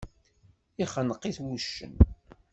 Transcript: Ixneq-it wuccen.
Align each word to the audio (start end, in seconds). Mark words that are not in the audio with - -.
Ixneq-it 0.83 1.37
wuccen. 1.45 1.93